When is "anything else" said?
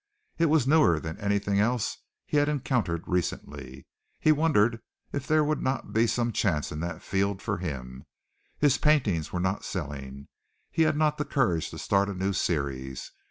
1.19-1.99